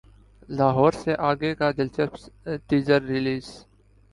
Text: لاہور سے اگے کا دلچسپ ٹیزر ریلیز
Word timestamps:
لاہور 0.49 0.91
سے 0.93 1.13
اگے 1.29 1.53
کا 1.55 1.69
دلچسپ 1.77 2.49
ٹیزر 2.67 3.01
ریلیز 3.03 3.45